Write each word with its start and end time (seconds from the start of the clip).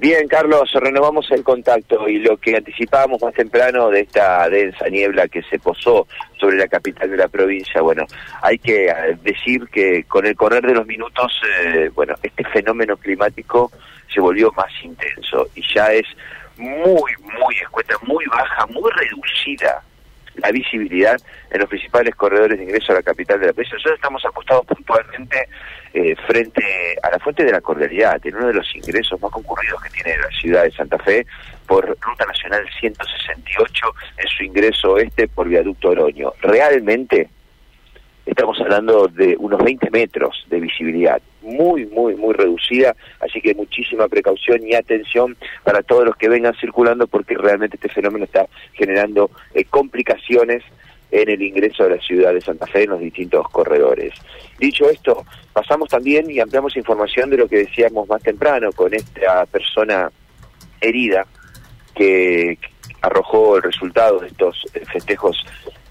Bien, 0.00 0.28
Carlos, 0.28 0.70
renovamos 0.74 1.28
el 1.32 1.42
contacto 1.42 2.08
y 2.08 2.20
lo 2.20 2.36
que 2.36 2.56
anticipábamos 2.56 3.20
más 3.20 3.34
temprano 3.34 3.90
de 3.90 4.02
esta 4.02 4.48
densa 4.48 4.88
niebla 4.88 5.26
que 5.26 5.42
se 5.42 5.58
posó 5.58 6.06
sobre 6.38 6.56
la 6.56 6.68
capital 6.68 7.10
de 7.10 7.16
la 7.16 7.26
provincia, 7.26 7.80
bueno, 7.80 8.06
hay 8.40 8.58
que 8.58 8.86
eh, 8.86 9.18
decir 9.22 9.66
que 9.72 10.04
con 10.04 10.24
el 10.24 10.36
correr 10.36 10.64
de 10.64 10.74
los 10.74 10.86
minutos, 10.86 11.40
eh, 11.64 11.90
bueno, 11.96 12.14
este 12.22 12.44
fenómeno 12.44 12.96
climático 12.96 13.72
se 14.14 14.20
volvió 14.20 14.52
más 14.52 14.70
intenso 14.84 15.48
y 15.56 15.62
ya 15.74 15.92
es 15.92 16.06
muy, 16.56 17.12
muy 17.40 17.56
escueta, 17.60 17.96
muy 18.02 18.24
baja, 18.26 18.66
muy 18.66 18.90
reducida 18.92 19.82
la 20.36 20.52
visibilidad 20.52 21.20
en 21.50 21.60
los 21.60 21.68
principales 21.68 22.14
corredores 22.14 22.56
de 22.56 22.64
ingreso 22.64 22.92
a 22.92 22.96
la 22.96 23.02
capital 23.02 23.40
de 23.40 23.46
la 23.46 23.52
provincia. 23.52 23.76
Nosotros 23.76 23.96
estamos 23.96 24.24
apostados 24.24 24.64
puntualmente 24.66 25.48
eh, 26.00 26.14
frente 26.28 26.62
a 27.02 27.10
la 27.10 27.18
fuente 27.18 27.44
de 27.44 27.50
la 27.50 27.60
cordialidad, 27.60 28.24
en 28.24 28.36
uno 28.36 28.46
de 28.46 28.54
los 28.54 28.76
ingresos 28.76 29.20
más 29.20 29.32
concurridos 29.32 29.82
que 29.82 29.90
tiene 29.90 30.16
la 30.16 30.30
ciudad 30.30 30.62
de 30.62 30.70
Santa 30.70 30.96
Fe 30.98 31.26
por 31.66 31.88
Ruta 31.88 32.24
Nacional 32.24 32.64
168 32.78 33.86
en 34.18 34.28
su 34.28 34.44
ingreso 34.44 34.92
oeste 34.92 35.26
por 35.26 35.48
Viaducto 35.48 35.88
Oroño. 35.88 36.34
Realmente 36.40 37.30
estamos 38.26 38.60
hablando 38.60 39.08
de 39.08 39.34
unos 39.40 39.60
20 39.64 39.90
metros 39.90 40.46
de 40.48 40.60
visibilidad, 40.60 41.20
muy, 41.42 41.86
muy, 41.86 42.14
muy 42.14 42.32
reducida, 42.32 42.94
así 43.18 43.40
que 43.40 43.56
muchísima 43.56 44.06
precaución 44.06 44.64
y 44.64 44.74
atención 44.74 45.36
para 45.64 45.82
todos 45.82 46.04
los 46.04 46.14
que 46.14 46.28
vengan 46.28 46.54
circulando 46.60 47.08
porque 47.08 47.34
realmente 47.36 47.76
este 47.76 47.88
fenómeno 47.88 48.24
está 48.24 48.46
generando 48.74 49.32
eh, 49.52 49.64
complicaciones 49.64 50.62
en 51.10 51.28
el 51.28 51.42
ingreso 51.42 51.84
a 51.84 51.90
la 51.90 52.00
ciudad 52.00 52.34
de 52.34 52.40
Santa 52.40 52.66
Fe 52.66 52.84
en 52.84 52.90
los 52.90 53.00
distintos 53.00 53.48
corredores. 53.48 54.12
Dicho 54.58 54.88
esto, 54.90 55.24
pasamos 55.52 55.88
también 55.88 56.30
y 56.30 56.40
ampliamos 56.40 56.76
información 56.76 57.30
de 57.30 57.38
lo 57.38 57.48
que 57.48 57.58
decíamos 57.58 58.08
más 58.08 58.22
temprano 58.22 58.70
con 58.72 58.92
esta 58.94 59.46
persona 59.46 60.10
herida 60.80 61.26
que 61.94 62.58
arrojó 63.00 63.56
el 63.56 63.62
resultado 63.62 64.20
de 64.20 64.28
estos 64.28 64.66
eh, 64.74 64.82
festejos 64.92 65.44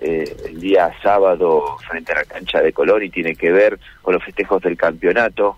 eh, 0.00 0.36
el 0.46 0.60
día 0.60 0.92
sábado 1.02 1.78
frente 1.88 2.12
a 2.12 2.16
la 2.16 2.24
cancha 2.24 2.60
de 2.60 2.72
Colón 2.72 3.02
y 3.02 3.10
tiene 3.10 3.34
que 3.34 3.50
ver 3.50 3.78
con 4.02 4.14
los 4.14 4.24
festejos 4.24 4.62
del 4.62 4.76
campeonato, 4.76 5.56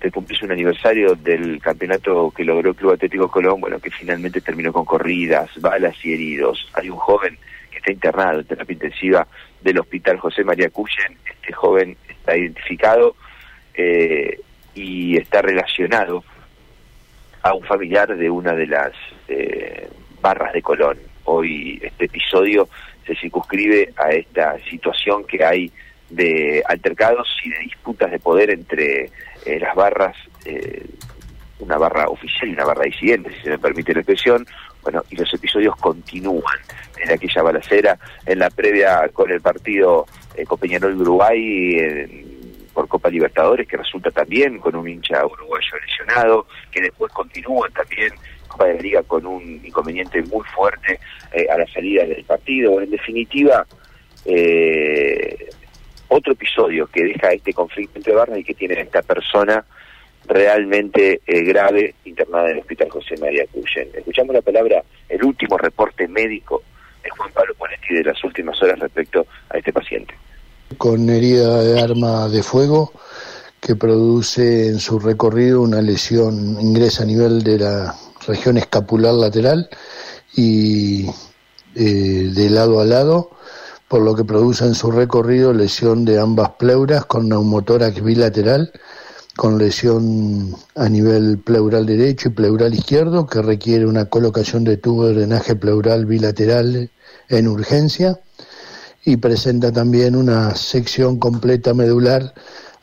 de 0.00 0.10
cumplirse 0.10 0.46
un 0.46 0.52
aniversario 0.52 1.14
del 1.14 1.60
campeonato 1.60 2.30
que 2.30 2.44
logró 2.44 2.70
el 2.70 2.76
Club 2.76 2.92
Atlético 2.92 3.30
Colón, 3.30 3.60
bueno, 3.60 3.78
que 3.78 3.90
finalmente 3.90 4.40
terminó 4.40 4.72
con 4.72 4.84
corridas, 4.84 5.50
balas 5.60 5.94
y 6.04 6.14
heridos. 6.14 6.68
Hay 6.72 6.88
un 6.88 6.96
joven 6.96 7.38
que 7.70 7.78
está 7.78 7.92
internado 7.92 8.40
en 8.40 8.46
terapia 8.46 8.72
intensiva 8.72 9.26
del 9.60 9.78
Hospital 9.78 10.18
José 10.18 10.42
María 10.42 10.70
Cuyen, 10.70 11.18
este 11.24 11.52
joven 11.52 11.96
está 12.08 12.36
identificado 12.36 13.14
eh, 13.74 14.40
y 14.74 15.18
está 15.18 15.42
relacionado 15.42 16.24
a 17.42 17.54
un 17.54 17.64
familiar 17.64 18.16
de 18.16 18.30
una 18.30 18.54
de 18.54 18.66
las 18.66 18.92
eh, 19.28 19.88
barras 20.20 20.52
de 20.52 20.62
Colón. 20.62 20.98
Hoy 21.24 21.78
este 21.82 22.06
episodio 22.06 22.68
se 23.06 23.14
circunscribe 23.16 23.92
a 23.96 24.10
esta 24.10 24.58
situación 24.70 25.24
que 25.24 25.44
hay 25.44 25.70
de 26.08 26.62
altercados 26.66 27.28
y 27.44 27.50
de 27.50 27.58
disputas 27.60 28.10
de 28.10 28.18
poder 28.18 28.50
entre 28.50 29.10
eh, 29.46 29.58
las 29.60 29.74
barras, 29.74 30.16
eh, 30.44 30.84
una 31.58 31.76
barra 31.76 32.08
oficial 32.08 32.48
y 32.48 32.52
una 32.52 32.64
barra 32.64 32.84
disidente, 32.84 33.30
si 33.34 33.42
se 33.42 33.50
me 33.50 33.58
permite 33.58 33.92
la 33.94 34.00
expresión, 34.00 34.46
bueno, 34.82 35.02
y 35.10 35.16
los 35.16 35.32
episodios 35.34 35.76
continúan 35.76 36.56
desde 36.96 37.14
aquella 37.14 37.42
balacera 37.42 37.98
en 38.24 38.38
la 38.38 38.50
previa 38.50 39.08
con 39.12 39.30
el 39.30 39.40
partido 39.40 40.06
eh, 40.34 40.44
con 40.44 40.58
Peñarol 40.58 41.00
Uruguay 41.00 42.38
por 42.72 42.88
Copa 42.88 43.10
Libertadores, 43.10 43.66
que 43.68 43.76
resulta 43.76 44.10
también 44.10 44.58
con 44.58 44.74
un 44.76 44.88
hincha 44.88 45.24
uruguayo 45.26 45.76
lesionado, 45.86 46.46
que 46.70 46.80
después 46.80 47.12
continúa 47.12 47.68
también 47.70 48.12
Copa 48.48 48.66
de 48.66 48.80
Liga 48.80 49.02
con 49.02 49.26
un 49.26 49.60
inconveniente 49.64 50.22
muy 50.22 50.44
fuerte 50.54 50.98
eh, 51.32 51.46
a 51.50 51.58
la 51.58 51.66
salida 51.68 52.04
del 52.04 52.24
partido. 52.24 52.80
En 52.80 52.90
definitiva, 52.90 53.66
eh, 54.24 55.50
otro 56.10 56.32
episodio 56.32 56.86
que 56.88 57.04
deja 57.04 57.32
este 57.32 57.52
conflicto 57.52 57.98
entre 57.98 58.14
barras 58.14 58.38
y 58.38 58.44
que 58.44 58.54
tiene 58.54 58.80
esta 58.80 59.02
persona 59.02 59.64
realmente 60.26 61.20
eh, 61.26 61.42
grave 61.44 61.94
internada 62.04 62.46
en 62.46 62.56
el 62.56 62.58
Hospital 62.60 62.90
José 62.90 63.16
María 63.20 63.44
Cuyen. 63.50 63.88
Escuchamos 63.94 64.34
la 64.34 64.42
palabra, 64.42 64.82
el 65.08 65.24
último 65.24 65.56
reporte 65.56 66.06
médico 66.08 66.62
de 67.02 67.10
Juan 67.10 67.30
Pablo 67.32 67.54
Ponetti 67.54 67.94
de 67.94 68.04
las 68.04 68.22
últimas 68.24 68.60
horas 68.62 68.78
respecto 68.80 69.26
a 69.48 69.58
este 69.58 69.72
paciente. 69.72 70.14
Con 70.76 71.08
herida 71.08 71.62
de 71.62 71.80
arma 71.80 72.28
de 72.28 72.42
fuego 72.42 72.92
que 73.60 73.76
produce 73.76 74.68
en 74.68 74.80
su 74.80 74.98
recorrido 74.98 75.62
una 75.62 75.80
lesión, 75.80 76.58
ingresa 76.60 77.04
a 77.04 77.06
nivel 77.06 77.42
de 77.42 77.58
la 77.58 77.94
región 78.26 78.58
escapular 78.58 79.14
lateral 79.14 79.68
y 80.34 81.06
eh, 81.74 82.30
de 82.34 82.50
lado 82.50 82.80
a 82.80 82.84
lado, 82.84 83.30
por 83.90 84.02
lo 84.02 84.14
que 84.14 84.24
produce 84.24 84.64
en 84.64 84.76
su 84.76 84.92
recorrido 84.92 85.52
lesión 85.52 86.04
de 86.04 86.20
ambas 86.20 86.50
pleuras 86.50 87.06
con 87.06 87.28
neumotórax 87.28 88.00
bilateral, 88.00 88.70
con 89.34 89.58
lesión 89.58 90.54
a 90.76 90.88
nivel 90.88 91.38
pleural 91.38 91.86
derecho 91.86 92.28
y 92.28 92.32
pleural 92.32 92.72
izquierdo, 92.72 93.26
que 93.26 93.42
requiere 93.42 93.86
una 93.86 94.04
colocación 94.04 94.62
de 94.62 94.76
tubo 94.76 95.06
de 95.06 95.14
drenaje 95.14 95.56
pleural 95.56 96.06
bilateral 96.06 96.88
en 97.30 97.48
urgencia, 97.48 98.20
y 99.04 99.16
presenta 99.16 99.72
también 99.72 100.14
una 100.14 100.54
sección 100.54 101.18
completa 101.18 101.74
medular 101.74 102.32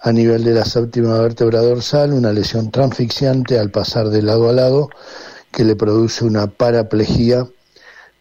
a 0.01 0.11
nivel 0.11 0.43
de 0.43 0.55
la 0.55 0.65
séptima 0.65 1.17
vértebra 1.21 1.61
dorsal, 1.61 2.11
una 2.11 2.33
lesión 2.33 2.69
transfixiante 2.69 3.57
al 3.57 3.71
pasar 3.71 4.09
de 4.09 4.23
lado 4.23 4.49
a 4.49 4.51
lado 4.51 4.89
que 5.53 5.63
le 5.63 5.77
produce 5.77 6.25
una 6.25 6.47
paraplejía 6.47 7.47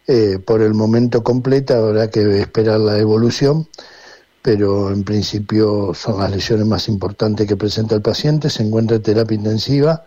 eh, 0.07 0.39
por 0.39 0.61
el 0.61 0.73
momento 0.73 1.21
completa, 1.21 1.77
habrá 1.77 2.09
que 2.09 2.39
esperar 2.39 2.79
la 2.79 2.97
evolución, 2.97 3.67
pero 4.41 4.89
en 4.89 5.03
principio 5.03 5.93
son 5.93 6.19
las 6.19 6.31
lesiones 6.31 6.65
más 6.65 6.87
importantes 6.87 7.45
que 7.45 7.57
presenta 7.57 7.95
el 7.95 8.01
paciente, 8.01 8.49
se 8.49 8.63
encuentra 8.63 8.95
en 8.95 9.03
terapia 9.03 9.35
intensiva, 9.35 10.05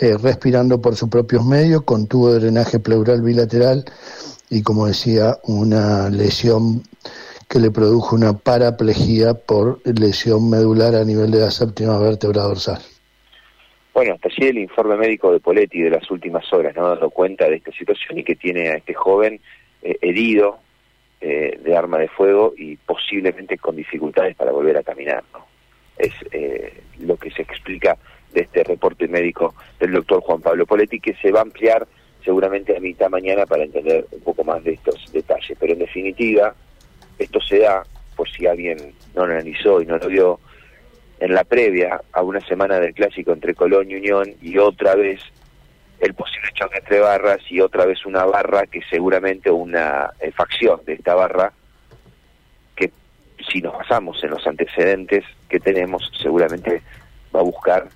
eh, 0.00 0.16
respirando 0.16 0.80
por 0.80 0.94
sus 0.94 1.08
propios 1.08 1.44
medios, 1.44 1.82
con 1.82 2.06
tubo 2.06 2.32
de 2.32 2.38
drenaje 2.40 2.78
pleural 2.78 3.22
bilateral 3.22 3.84
y, 4.48 4.62
como 4.62 4.86
decía, 4.86 5.38
una 5.44 6.08
lesión 6.08 6.84
que 7.48 7.58
le 7.58 7.70
produjo 7.70 8.14
una 8.14 8.36
paraplejía 8.38 9.34
por 9.34 9.80
lesión 9.84 10.48
medular 10.50 10.94
a 10.94 11.04
nivel 11.04 11.32
de 11.32 11.40
la 11.40 11.50
séptima 11.50 11.98
vértebra 11.98 12.42
dorsal. 12.42 12.80
Bueno, 13.96 14.12
hasta 14.12 14.28
allí 14.28 14.48
el 14.48 14.58
informe 14.58 14.94
médico 14.98 15.32
de 15.32 15.40
Poletti 15.40 15.80
de 15.80 15.88
las 15.88 16.10
últimas 16.10 16.52
horas, 16.52 16.76
¿no? 16.76 16.86
Dando 16.86 17.08
cuenta 17.08 17.48
de 17.48 17.56
esta 17.56 17.72
situación 17.72 18.18
y 18.18 18.24
que 18.24 18.36
tiene 18.36 18.68
a 18.68 18.74
este 18.74 18.92
joven 18.92 19.40
eh, 19.80 19.96
herido 20.02 20.58
eh, 21.22 21.58
de 21.64 21.74
arma 21.74 21.96
de 21.96 22.08
fuego 22.08 22.52
y 22.58 22.76
posiblemente 22.76 23.56
con 23.56 23.74
dificultades 23.74 24.36
para 24.36 24.52
volver 24.52 24.76
a 24.76 24.82
caminar, 24.82 25.24
¿no? 25.32 25.46
Es 25.96 26.12
eh, 26.30 26.82
lo 26.98 27.16
que 27.16 27.30
se 27.30 27.40
explica 27.40 27.96
de 28.34 28.42
este 28.42 28.64
reporte 28.64 29.08
médico 29.08 29.54
del 29.80 29.92
doctor 29.92 30.20
Juan 30.20 30.42
Pablo 30.42 30.66
Poletti, 30.66 31.00
que 31.00 31.14
se 31.14 31.32
va 31.32 31.38
a 31.38 31.44
ampliar 31.44 31.88
seguramente 32.22 32.76
a 32.76 32.80
mitad 32.80 33.08
mañana 33.08 33.46
para 33.46 33.64
entender 33.64 34.06
un 34.12 34.20
poco 34.20 34.44
más 34.44 34.62
de 34.62 34.74
estos 34.74 35.10
detalles. 35.10 35.56
Pero 35.58 35.72
en 35.72 35.78
definitiva, 35.78 36.54
esto 37.18 37.40
se 37.40 37.60
da, 37.60 37.82
por 38.14 38.28
si 38.28 38.46
alguien 38.46 38.76
no 39.14 39.24
lo 39.24 39.32
analizó 39.32 39.80
y 39.80 39.86
no 39.86 39.96
lo 39.96 40.08
vio, 40.08 40.40
en 41.20 41.34
la 41.34 41.44
previa 41.44 42.00
a 42.12 42.22
una 42.22 42.40
semana 42.40 42.78
del 42.78 42.94
clásico 42.94 43.32
entre 43.32 43.54
Colón 43.54 43.90
y 43.90 43.96
Unión 43.96 44.34
y 44.42 44.58
otra 44.58 44.94
vez 44.94 45.20
el 46.00 46.14
posible 46.14 46.50
choque 46.52 46.78
entre 46.78 47.00
barras 47.00 47.40
y 47.48 47.60
otra 47.60 47.86
vez 47.86 48.04
una 48.04 48.24
barra 48.24 48.66
que 48.66 48.82
seguramente 48.90 49.50
una 49.50 50.10
eh, 50.20 50.30
facción 50.30 50.80
de 50.84 50.94
esta 50.94 51.14
barra 51.14 51.52
que 52.74 52.90
si 53.50 53.62
nos 53.62 53.72
basamos 53.74 54.22
en 54.22 54.30
los 54.30 54.46
antecedentes 54.46 55.24
que 55.48 55.58
tenemos 55.58 56.10
seguramente 56.20 56.82
va 57.34 57.40
a 57.40 57.44
buscar 57.44 57.88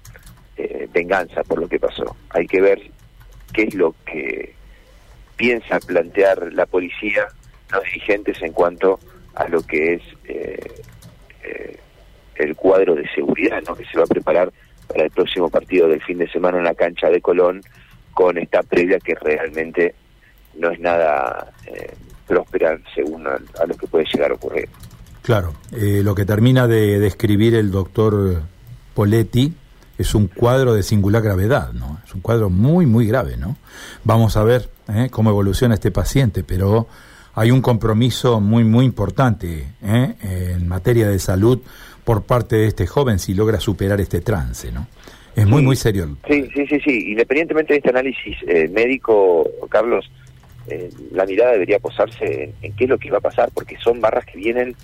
eh, 0.56 0.88
venganza 0.90 1.42
por 1.44 1.60
lo 1.60 1.68
que 1.68 1.78
pasó. 1.78 2.16
Hay 2.30 2.46
que 2.46 2.60
ver 2.60 2.80
qué 3.52 3.64
es 3.64 3.74
lo 3.74 3.94
que 4.06 4.54
piensa 5.36 5.78
plantear 5.80 6.52
la 6.52 6.66
policía, 6.66 7.26
los 7.70 7.82
dirigentes 7.84 8.40
en 8.42 8.52
cuanto 8.52 8.98
a 9.34 9.48
lo 9.48 9.62
que 9.62 9.94
es 9.94 10.02
eh, 10.24 10.80
el 12.42 12.56
cuadro 12.56 12.94
de 12.94 13.08
seguridad 13.14 13.62
¿no? 13.66 13.74
que 13.74 13.84
se 13.84 13.98
va 13.98 14.04
a 14.04 14.06
preparar 14.06 14.52
para 14.86 15.04
el 15.04 15.10
próximo 15.10 15.48
partido 15.48 15.88
del 15.88 16.02
fin 16.02 16.18
de 16.18 16.28
semana 16.28 16.58
en 16.58 16.64
la 16.64 16.74
cancha 16.74 17.08
de 17.08 17.20
Colón 17.20 17.62
con 18.12 18.38
esta 18.38 18.62
previa 18.62 18.98
que 18.98 19.14
realmente 19.14 19.94
no 20.58 20.70
es 20.70 20.80
nada 20.80 21.52
eh, 21.66 21.94
próspera 22.26 22.78
según 22.94 23.26
a, 23.26 23.38
lo 23.66 23.74
que 23.76 23.86
puede 23.86 24.04
llegar 24.04 24.30
a 24.30 24.34
ocurrir. 24.34 24.68
Claro, 25.22 25.54
eh, 25.72 26.00
lo 26.02 26.14
que 26.14 26.24
termina 26.24 26.66
de 26.66 26.98
describir 26.98 27.54
el 27.54 27.70
doctor 27.70 28.42
Poletti 28.94 29.54
es 29.98 30.14
un 30.14 30.28
cuadro 30.28 30.74
de 30.74 30.82
singular 30.82 31.22
gravedad, 31.22 31.72
¿no? 31.72 32.00
Es 32.06 32.14
un 32.14 32.20
cuadro 32.20 32.48
muy, 32.48 32.86
muy 32.86 33.06
grave, 33.06 33.36
¿no? 33.36 33.56
Vamos 34.02 34.36
a 34.36 34.44
ver 34.44 34.70
¿eh? 34.88 35.08
cómo 35.10 35.30
evoluciona 35.30 35.74
este 35.74 35.90
paciente, 35.90 36.42
pero 36.42 36.88
hay 37.34 37.50
un 37.50 37.62
compromiso 37.62 38.40
muy, 38.40 38.64
muy 38.64 38.84
importante 38.84 39.66
en 39.82 40.68
materia 40.68 41.08
de 41.08 41.18
salud 41.18 41.60
por 42.04 42.24
parte 42.24 42.56
de 42.56 42.66
este 42.66 42.86
joven 42.86 43.18
si 43.18 43.34
logra 43.34 43.60
superar 43.60 44.00
este 44.00 44.20
trance, 44.20 44.72
¿no? 44.72 44.86
Es 45.36 45.46
muy, 45.46 45.62
muy 45.62 45.76
serio. 45.76 46.16
Sí, 46.28 46.48
sí, 46.54 46.66
sí, 46.66 46.80
sí. 46.80 47.12
Independientemente 47.12 47.72
de 47.72 47.78
este 47.78 47.90
análisis 47.90 48.36
eh, 48.46 48.68
médico, 48.68 49.48
Carlos, 49.68 50.10
eh, 50.68 50.90
la 51.12 51.24
mirada 51.24 51.52
debería 51.52 51.78
posarse 51.78 52.52
en, 52.60 52.72
qué 52.74 52.84
es 52.84 52.90
lo 52.90 52.98
que 52.98 53.10
va 53.10 53.18
a 53.18 53.22
pasar, 53.22 53.50
porque 53.54 53.76
son 53.78 54.00
barras 54.00 54.24
que 54.26 54.38
vienen 54.38 54.74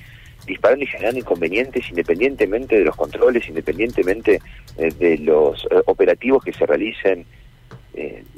disparando 0.46 0.84
y 0.84 0.86
generando 0.86 1.18
inconvenientes 1.18 1.88
independientemente 1.90 2.78
de 2.78 2.84
los 2.84 2.94
controles, 2.94 3.48
independientemente 3.48 4.40
eh, 4.78 4.92
de 4.98 5.18
los 5.18 5.66
operativos 5.86 6.44
que 6.44 6.52
se 6.52 6.64
realicen. 6.64 7.26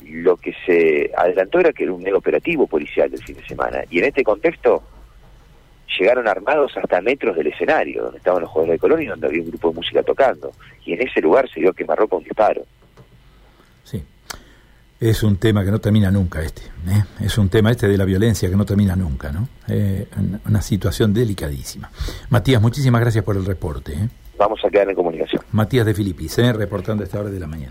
Lo 0.04 0.36
que 0.36 0.54
se 0.66 1.10
adelantó 1.16 1.60
era 1.60 1.72
que 1.72 1.84
era 1.84 1.92
un 1.92 2.06
operativo 2.14 2.66
policial 2.66 3.10
del 3.10 3.22
fin 3.22 3.36
de 3.36 3.46
semana. 3.46 3.82
Y 3.90 3.98
en 3.98 4.06
este 4.06 4.22
contexto 4.22 4.82
llegaron 5.98 6.28
armados 6.28 6.76
hasta 6.76 7.00
metros 7.00 7.36
del 7.36 7.48
escenario, 7.48 8.04
donde 8.04 8.18
estaban 8.18 8.42
los 8.42 8.50
jugadores 8.50 8.74
de 8.74 8.78
Colón 8.78 9.02
y 9.02 9.06
donde 9.06 9.26
había 9.26 9.42
un 9.42 9.48
grupo 9.48 9.70
de 9.70 9.74
música 9.76 10.02
tocando. 10.02 10.52
Y 10.84 10.92
en 10.92 11.06
ese 11.06 11.20
lugar 11.20 11.48
se 11.50 11.60
dio 11.60 11.72
quemarropa 11.72 12.16
un 12.16 12.24
disparo. 12.24 12.62
Sí. 13.84 14.02
Es 15.00 15.22
un 15.22 15.36
tema 15.36 15.64
que 15.64 15.70
no 15.70 15.80
termina 15.80 16.10
nunca 16.10 16.42
este. 16.42 16.62
¿eh? 16.62 17.04
Es 17.24 17.38
un 17.38 17.48
tema 17.48 17.70
este 17.70 17.88
de 17.88 17.96
la 17.96 18.04
violencia 18.04 18.48
que 18.50 18.56
no 18.56 18.64
termina 18.64 18.96
nunca, 18.96 19.30
¿no? 19.30 19.48
Eh, 19.68 20.06
una 20.46 20.60
situación 20.60 21.14
delicadísima. 21.14 21.90
Matías, 22.30 22.60
muchísimas 22.60 23.00
gracias 23.00 23.24
por 23.24 23.36
el 23.36 23.44
reporte. 23.44 23.92
¿eh? 23.92 24.08
Vamos 24.36 24.60
a 24.64 24.70
quedar 24.70 24.88
en 24.88 24.94
comunicación. 24.94 25.42
Matías 25.52 25.86
de 25.86 25.94
Filipis, 25.94 26.38
¿eh? 26.38 26.52
reportando 26.52 27.02
a 27.02 27.06
esta 27.06 27.20
hora 27.20 27.30
de 27.30 27.40
la 27.40 27.46
mañana. 27.46 27.66